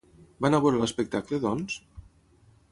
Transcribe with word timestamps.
Va 0.45 0.49
anar 0.49 0.61
a 0.61 0.63
veure 0.63 0.79
l'espectacle, 0.85 1.41
doncs? 1.45 1.79